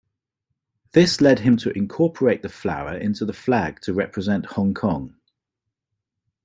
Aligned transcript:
This 0.93 1.21
led 1.21 1.37
him 1.41 1.57
to 1.57 1.69
incorporate 1.77 2.41
the 2.41 2.49
flower 2.49 2.97
into 2.97 3.23
the 3.23 3.33
flag 3.33 3.79
to 3.81 3.93
represent 3.93 4.47
Hong 4.47 4.73
Kong. 4.73 5.15